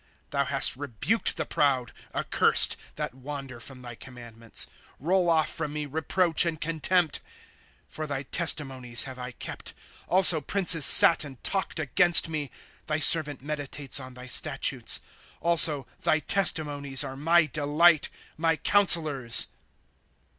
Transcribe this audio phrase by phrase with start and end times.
[0.01, 4.65] i Thou hast rebuked the proud, accursed, That wander from thy commandments.
[4.65, 7.19] ■2 Roll off from me reproach and contempt;
[7.87, 9.75] For thy testimonies have I kept.
[9.75, 12.49] i3 Also princes sat and talked against me;
[12.87, 15.01] Thy servant meditates on thy statutes.
[14.25, 15.01] !*
[15.39, 19.49] Also thy testimonies are my delight, My counselors.